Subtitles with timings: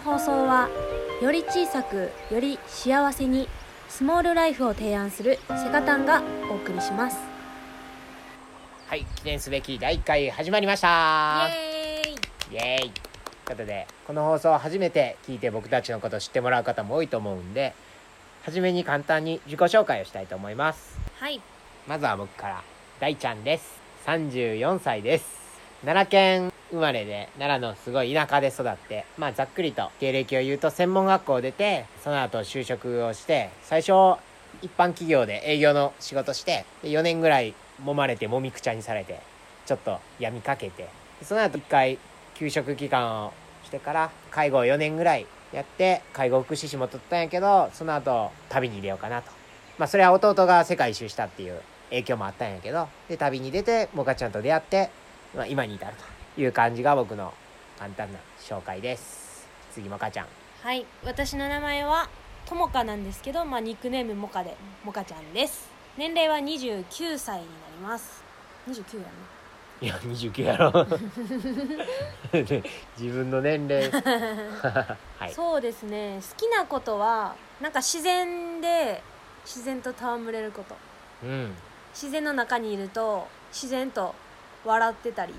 [0.00, 0.68] の放送は
[1.22, 3.46] より小さくより幸せに
[3.88, 7.18] スモールライフを提案するセカタンがお送りします。
[8.86, 11.48] はい記念すべき第1回始まりました。
[11.48, 12.54] イエーイ。
[12.54, 12.90] イエーイ。
[12.90, 12.92] という
[13.46, 17.74] ことでこの放送を初めて聞いて僕たちのことを知ってもらう方も多いと思うんで
[18.44, 20.98] 初めに簡単に自己紹介をしたいと思います。
[21.18, 21.40] はい。
[21.86, 22.62] まずは僕から。
[23.00, 23.80] 大ちゃんです。
[24.06, 25.26] 34歳です。
[25.84, 34.18] 奈良県生まれで奈良のすごい田舎で育ってまあざっくりと経歴を言うと専門学校を出てその後就職をして最初
[34.62, 39.20] 一般企業で営業の仕事してで4年ぐらい揉まれてもみくちゃにされて
[39.66, 40.88] ちょっと病みかけて
[41.22, 41.98] その後一回
[42.34, 43.32] 休職期間を
[43.64, 49.30] してから介護を4年ぐらいやって介護福祉士も取ったんやけどその後旅に出ようかなと。
[49.78, 54.90] まあそれは弟が世界一周したっていう影響もあったんやけどで旅に出てモカちゃんと出会って、
[55.34, 56.19] まあ、今に至ると。
[56.36, 57.32] いう感じが僕の
[57.78, 59.48] 簡単な紹介です。
[59.72, 60.26] 次モカちゃん。
[60.62, 62.08] はい私の名前は
[62.46, 65.70] ともかなんですけど、まあ、ニックネームモカでモカちゃんです。
[65.96, 68.22] 年齢は29歳になります。
[68.68, 69.08] 29やね
[69.82, 70.86] いや29やろ。
[72.98, 73.90] 自分の年齢。
[75.18, 75.32] はい。
[75.32, 76.20] そうですね。
[76.20, 79.02] 好きなことはなんか自然で
[79.44, 80.76] 自然と戯れること。
[81.24, 81.54] うん。
[81.92, 84.14] 自然の中にいると自然と
[84.64, 85.38] 笑ってたりうん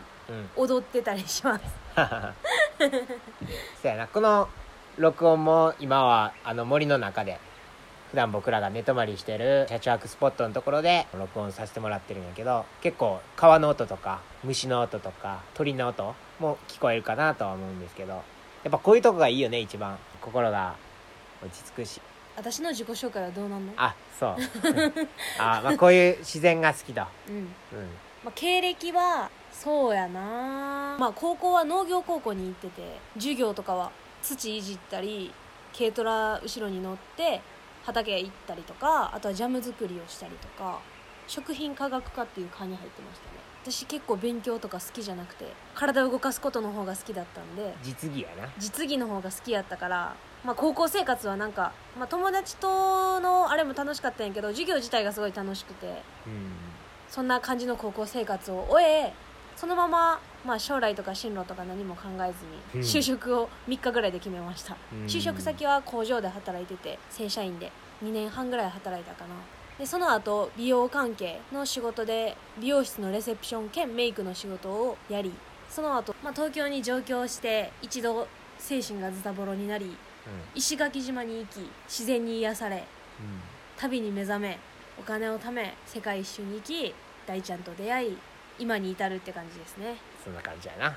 [0.56, 1.64] 踊ってたりします。
[3.82, 4.08] そやな。
[4.08, 4.48] この
[4.98, 7.40] 録音も今はあの森の中で
[8.12, 18.20] 普段僕らが寝泊まりしてる車中泊スポットのところで録音させてもらってるんやけど結構川の音とか虫の音とか鳥の音も聞こえるかなとは思うんですけどや
[18.68, 19.98] っぱこういうとこがいいよね一番。
[20.22, 20.76] 心が
[21.44, 22.00] 落ち着くし。
[22.36, 23.74] 私の自己紹介はどうなんの？
[23.76, 24.36] あそう。
[25.40, 27.36] あ、まあ、こういう自然が好きとうん。
[27.36, 27.46] うん。
[28.24, 30.98] まあ、経歴はそうやな。
[31.00, 35.34] まあ高校は農業高校に行ってて授業とかは土いじったり
[35.78, 37.42] 軽トラ後ろに乗って
[37.84, 40.80] 畑へ行ったりとかあとはジャム作りをしたりとか
[41.28, 43.42] 食品科学科っていう科に入ってましたね。
[43.64, 48.50] 私結構勉強とか好きじゃなくて体を動かすことの方が好きだったんで実技やな。
[48.58, 56.52] 実技の方が好きやったから、まあ、高校生活はなんか、まあ、友達とのあれも楽しかったんやけど授業自体がすごい楽しくてうん。
[57.08, 59.14] そんな感じの高校生活を終え
[59.56, 62.81] そのまま、まあ、将来とか進路とか何も考えずうん。
[62.81, 65.06] に就職を3日ぐらいで決めました、うん。
[65.06, 67.72] 就職先は工場で働いてて正社員で
[68.03, 69.35] 2年半ぐらい働いたかな。
[69.78, 75.31] でその後美容関係の仕事で美容室のレセプション兼メイクの仕事をやり
[75.69, 78.28] その後、まあ東京に上京して一度
[78.59, 79.95] 精神がズタボロになり
[80.53, 82.83] 石垣島に行き自然に癒されうん。
[83.78, 84.59] 旅に目覚め
[85.00, 86.94] お金を貯め世界一周に行き
[87.25, 88.18] 大ちゃんと出会い
[88.62, 89.96] 今に至るって感じですね。
[90.24, 90.96] そんな感じやな。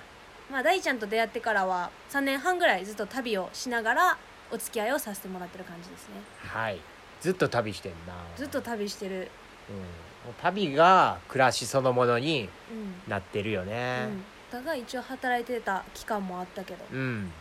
[0.52, 4.18] まあ大ちゃんと出会ってからは3年半ぐらいずっと旅をしながら
[4.52, 6.14] お付き合いをさせてもらってる感じですね。
[6.38, 6.78] はい。
[7.22, 8.14] ずっと旅してんな。
[8.36, 9.30] ずっと旅してる。
[9.70, 9.82] うん、も
[10.30, 16.84] う旅が暮らしそのものにうん、なってるようねん、だが一応働いてた期間もあったけど。
[16.92, 17.32] うん、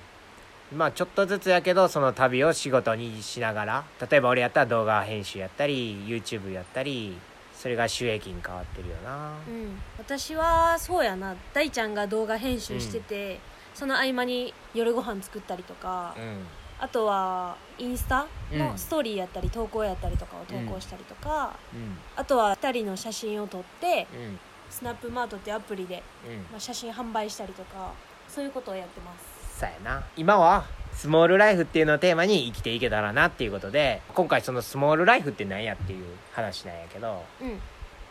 [0.73, 7.17] まあちょっとずつやけどその旅を仕事にしながら例えば俺やったら動画編集やったり YouTube やったり
[7.53, 9.37] それが収益に変わってるよな。
[9.47, 11.35] うん、私はそうやな。
[11.53, 13.39] 大ちゃんが動画編集してて、
[13.73, 16.45] その合間に夜ご飯作ったりとか、うん。
[16.79, 18.59] あとはインスタうん。
[18.59, 21.97] のストーリーやったり投稿やったりとかを投稿したりとか、うん。
[22.15, 24.39] あとは2人の写真を撮ってうん。
[24.69, 26.37] スナップマートってアプリで、うん。
[26.51, 27.93] まあ、写真販売したりとか
[28.27, 30.03] そういうことをやってますそうやな。
[30.17, 37.59] 今はスモールライフっていうのをテーマに生きていけたらなっていうことで今回そのスモールライフって何やっていう話なんやけどうん。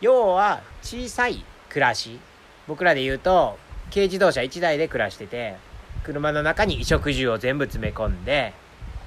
[0.01, 2.19] 要は小さい暮らし。
[2.67, 3.57] 僕らで言うと
[3.89, 5.57] 軽自動車1台で暮らしてて
[6.03, 8.53] 車の中に衣食住を全部詰め込んで、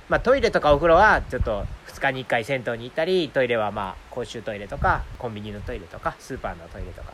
[0.09, 7.13] まあ、トイレとかお風呂はちょっと2日に1回銭湯に行ったりトイレはまあ公衆トイレとかコンビニのトイレとかスーパーのトイレとか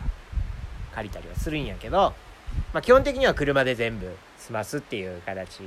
[0.95, 2.13] 借りたりはするんやけど、
[2.73, 5.61] まあ、基本的には車で全部済ますっていう形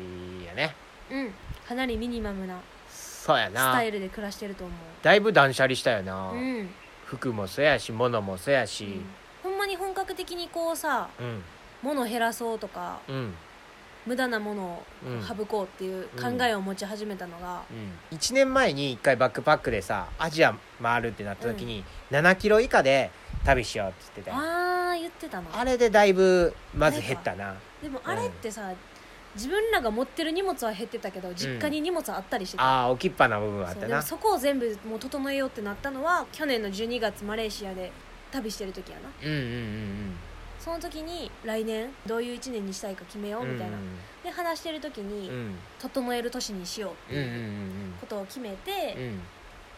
[0.47, 0.75] やね。
[1.11, 1.33] うん。
[1.67, 2.59] かなりミニマムな
[2.89, 6.69] そうやスなタイルで暮らしてると思だいぶ断捨離したよな、ううん、
[7.05, 9.01] 服もそうやし物もそうやし。
[9.41, 11.43] ほんまに本格的にこうさうん。
[11.81, 13.33] 物を減らそうとかうん
[14.05, 15.23] 無駄なものをうん。
[15.23, 17.63] 省こうっていう考えを持ち始めたのが、
[18.11, 23.11] 1年前に1回バックパックでさアジア回るってなった時に、7キロ以下で
[23.43, 24.37] 旅しようって言ってたよ。
[24.37, 25.49] ああ言ってたの。
[25.53, 27.55] あれでだいぶまず減ったな。
[27.81, 28.71] でもあれってさ、
[29.35, 34.01] 自分らが持ってる荷物は減ってたけど実家に荷物あったりしてた、ああ置きっぱな部分はあったな。
[34.01, 37.91] そこを全部もう整えようってなったのは去年の12月マレーシアで
[38.31, 39.09] 旅してる時やな。
[39.21, 40.15] うんうんうんうん
[40.65, 43.77] その時に来年どういう1年にしたいか決めようみたいな、
[44.23, 45.55] で話してる時に、うん。
[45.79, 49.03] 整える年にしようってうんうんいうことを決めて、うん。
[49.03, 49.19] うん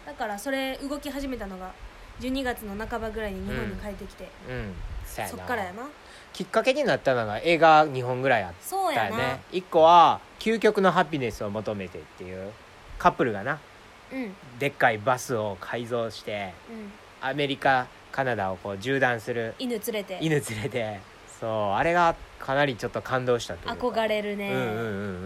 [0.06, 1.74] だからそれ動き始めたのが
[2.22, 4.74] 12月の半ばぐらいに日本に帰ってきて、うん。
[5.06, 5.34] そやな。
[5.34, 5.84] そっからやな。
[6.31, 8.54] きっかけになったのが映画2本ぐらいあっ
[8.94, 12.54] たよね1個は「究極のハピネスを求めて」っていう
[12.98, 13.60] カップルがな。
[14.13, 14.24] うん。
[14.24, 16.54] うんでっかいバスを改造して
[17.19, 19.54] アメリカカナダをこう縦断する。
[19.59, 20.18] 犬連れて。
[20.21, 21.00] 犬連れて。
[21.39, 23.88] そうあれがかなりちょっと感動したというか。
[23.88, 24.81] 憧れるね、うんうんうんう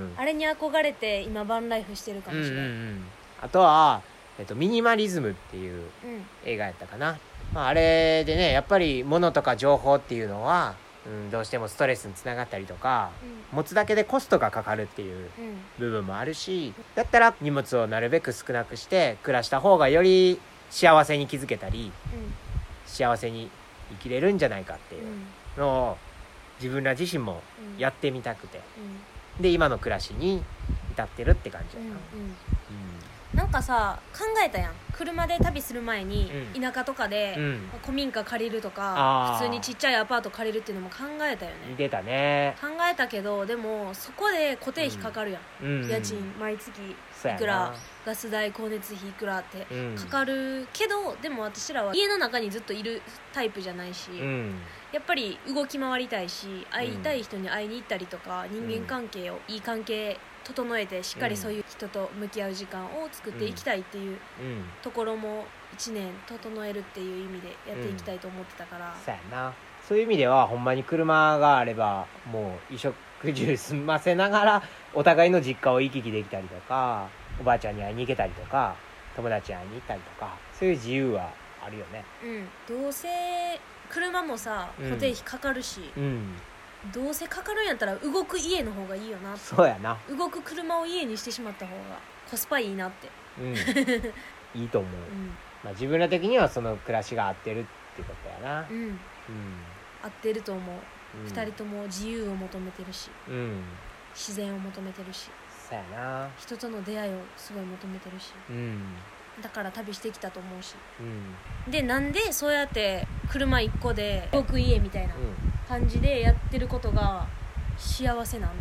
[0.08, 0.14] ん。
[0.18, 2.38] あれに憧れて今バンライフしてるかうん。
[2.38, 3.06] うんうもしれない、ん。
[3.42, 4.02] あとは、
[4.40, 6.26] えっと「ミニマリズム」っていううん。
[6.46, 7.18] 映画やったかな、
[7.54, 10.76] まあ、あれでねやっぱり物とか情報っていうのは、
[11.06, 13.12] うん、どうしてもストレスにつながったりとか
[13.52, 15.46] 持つだけでコストがかかるっていううん。
[15.46, 20.40] うん部分もあるしだったら荷物をなるべく少なくして暮らした方がより
[20.70, 21.92] 幸せに気づけたり
[22.92, 23.50] 幸せに
[23.92, 25.26] 生きれるんじゃないかっていううん。
[25.58, 25.98] のを
[26.60, 27.42] 自分ら自身も
[27.76, 28.62] うんやってみたくて。
[29.38, 29.42] うん。
[29.42, 30.44] で今の暮らしに
[30.92, 32.36] 至ってるって感じうんやな、うん
[33.34, 34.74] なんかさ考えたやん。
[34.94, 37.36] 車で旅する前にう田舎とかで
[37.82, 39.38] 古民家借りるとかあー。
[39.40, 41.58] 普通にちっちゃいアパート借りるっていうのも考えたよね。
[41.70, 47.74] 似てたね、考えたけどでもそこで固定費かかるやん、うん、家賃毎月いくら
[48.06, 49.96] ガス代光熱費いくらってうん。
[49.96, 53.02] かかるけど、でも私らは家の中にずっといる
[53.34, 54.56] タイプじゃないし、うん。
[54.92, 64.18] やっぱり動き回りたいし会いたい人に会いに行ったりとか、人間関係をいい関係整えてしっかりそういう人と向き合う時間を作っていきたいっていううん。
[64.82, 65.46] ところも
[65.78, 69.54] 1年整えるっていう意味でやっていきたいと思ってたから、そうやな。
[69.88, 77.10] そういう意味ではほんまに車があればもう衣食住済ませながらお互いの実家を行き来できたりとか
[77.40, 78.76] おばあちゃんに会いに行けたりとか
[79.16, 81.30] 友達に会いに行ったりとかそういう自由は
[81.66, 82.06] あるよね。
[82.24, 83.08] うん、どうせ
[83.90, 84.90] 車もさうん。
[84.92, 86.36] 固定費かかるし、うん
[86.94, 89.98] どうせかかるんやったら動く家の方がいいよなそうやな。
[90.10, 92.00] 動く車を家にしてしまった方が
[92.30, 93.54] コスパいいなって、うん。
[94.60, 95.28] いいと思う、うん。
[95.64, 97.64] まあ、自分ら的にはその暮らしが合ってるっ
[97.96, 98.68] てことやな。
[98.70, 98.98] うん、うん、
[100.02, 100.76] 合ってると思う、
[101.20, 103.12] うん、二人とも自由を求めてるし。
[103.28, 103.64] うん。
[104.14, 105.30] 自然を求めてるし。
[105.70, 106.30] そうやな。
[106.38, 108.34] 人との出会いをすごい求めてるし。
[108.50, 108.96] うん
[109.42, 110.76] だから旅してきたと思うし。
[111.00, 111.72] うん。
[111.72, 115.18] でなんでそうやって車1個で動く家みたいなう
[115.68, 117.28] 感じでやってることが
[117.78, 118.52] 幸せなん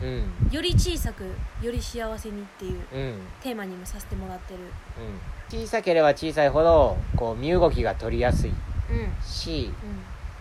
[0.00, 0.48] ていんうん。
[0.50, 1.24] うより小さく
[1.62, 3.20] より幸せにっていううん。
[3.42, 4.60] テーマにもさせてもらってる。
[4.60, 5.60] うん。
[5.60, 9.22] 小さければ小さいほどこう身動きが取りやすいうん。
[9.22, 9.72] し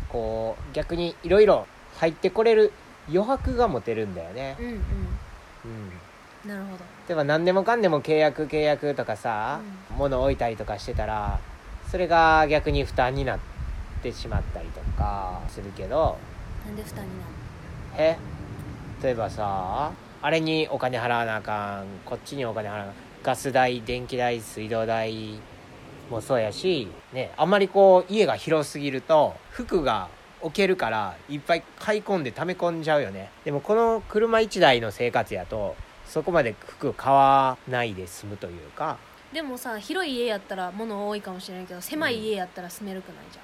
[0.09, 2.71] こう逆にいろいろ入ってこれる
[3.09, 4.55] 余白が持てるんだよね。
[4.59, 4.65] うん。
[4.67, 4.81] うん
[6.47, 6.83] なるほど。
[7.07, 9.59] 例えば何でもかんでも契約契約とかさ、
[9.97, 11.39] 物置いたりとかしてたら
[11.91, 13.39] それが逆に負担になっ
[14.01, 16.17] てしまったりとかするけど。
[16.65, 17.31] なんで負担になる
[17.97, 18.17] え？
[19.03, 19.91] 例えばさ
[20.21, 25.39] あれにお金払わなあかんこっちにお金払わなあかんガス代電気代水道代
[26.09, 30.09] もそうやし、ね、あんまりこう家が広すぎると服が
[30.41, 33.31] 置けるからいっぱい買い込んで溜め込んじゃうよね。
[33.43, 35.75] でもこの車1台の生活やと
[36.07, 38.97] そこまで服買わないで済むというか。
[39.33, 43.37] でもさ広い家やったら物多いかもしれないけど狭い家やったら住めるくないじ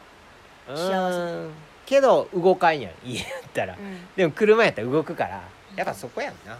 [0.74, 1.50] う幸せ。
[1.86, 3.74] けど動かんやん家やったら。
[3.74, 3.98] ゃんうん。
[4.16, 5.44] でも車やったら動くから
[5.76, 6.58] やっぱそこやんな。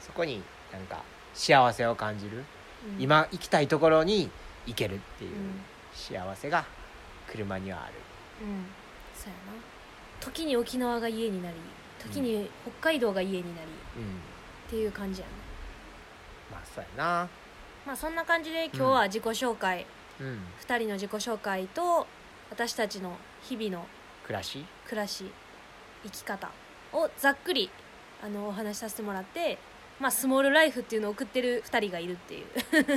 [0.00, 0.42] そこに
[0.72, 1.02] なんか
[1.34, 2.44] 幸せを感じる。
[2.96, 3.02] うん。
[3.02, 4.28] 今行きたいところに
[4.66, 5.60] 行けるっていううん。
[5.94, 6.64] 幸せが
[7.30, 7.94] 車にはある。
[8.42, 8.66] うん。
[9.14, 9.62] そうやな。
[10.18, 11.56] 時に沖縄が家になり
[12.00, 13.68] 時に北海道が家になり。
[13.96, 14.20] うん
[14.72, 17.28] っていう感じやなまあそうやな。
[17.86, 19.84] まあそんな感じで今日は自己紹介、
[20.18, 20.38] うん。
[20.66, 22.06] 2人の自己紹介と
[22.50, 23.84] 私たちの日々の
[24.24, 24.64] 暮らし？
[24.86, 25.30] 暮らし
[26.04, 26.50] 生き方
[26.94, 27.68] をざっくり
[28.24, 29.58] あのお話しさせてもらって、
[30.00, 32.46] まあ、スモールライフっていうのを送ってる2人がいるっていう。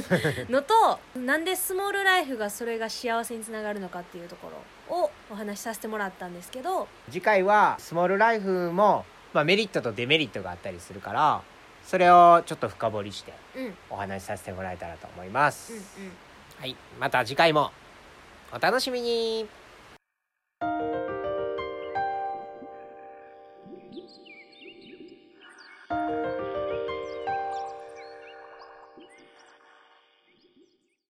[0.49, 4.49] のとなんでスモールライフがそれが幸せにつながるのかっていうとこ
[4.89, 11.41] ろをお話しさせてもらったんですけど次回はスモールライフも、まあ、メリットとデメリットがあったりするから
[11.85, 13.65] それをちょっと深掘りしてうん。
[13.65, 16.11] うんお話しさせてもらえたらと思います、うん。
[16.59, 16.75] はい。
[16.99, 17.71] また次回も。
[18.53, 19.47] お楽しみに